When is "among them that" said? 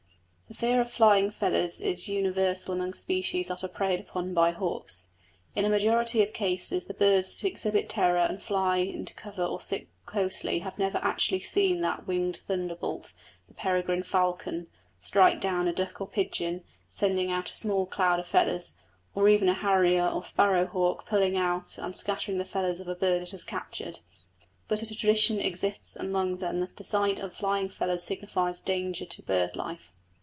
25.95-26.75